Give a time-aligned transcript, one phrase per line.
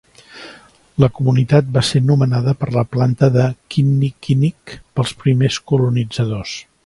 [1.03, 6.57] La comunitat va ser nomenada per la planta de kinnikinick pels primers colonitzadors.